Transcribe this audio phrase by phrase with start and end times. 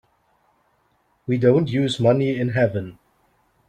[1.27, 2.97] We don't use money in heaven.